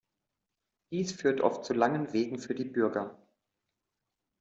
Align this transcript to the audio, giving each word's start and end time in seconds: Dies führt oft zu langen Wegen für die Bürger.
Dies 0.89 1.11
führt 1.11 1.41
oft 1.41 1.63
zu 1.63 1.75
langen 1.75 2.11
Wegen 2.11 2.39
für 2.39 2.55
die 2.55 2.63
Bürger. 2.65 3.19